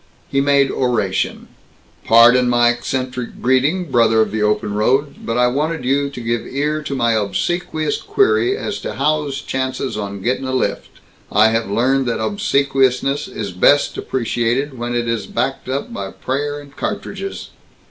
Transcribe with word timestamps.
He 0.29 0.41
made 0.41 0.71
oration: 0.71 1.47
"Pardon 2.05 2.49
my 2.49 2.69
eccentric 2.69 3.39
greeting, 3.39 3.91
brother 3.91 4.19
of 4.21 4.31
the 4.31 4.41
open 4.41 4.73
road, 4.73 5.17
but 5.27 5.37
I 5.37 5.45
wanted 5.45 5.85
you 5.85 6.09
to 6.09 6.19
give 6.21 6.41
ear 6.49 6.81
to 6.81 6.95
my 6.95 7.13
obsequious 7.13 7.97
query 8.01 8.57
as 8.57 8.79
to 8.79 8.93
how's 8.95 9.41
chances 9.41 9.99
on 9.99 10.23
gettin' 10.23 10.45
a 10.45 10.53
lift? 10.53 10.89
I 11.31 11.49
have 11.49 11.69
learned 11.69 12.07
that 12.07 12.19
obsequiousness 12.19 13.27
is 13.27 13.51
best 13.51 13.95
appreciated 13.95 14.75
when 14.75 14.95
it 14.95 15.07
is 15.07 15.27
backed 15.27 15.69
up 15.69 15.93
by 15.93 16.09
prayer 16.09 16.59
and 16.59 16.75
ca'tridges." 16.75 17.49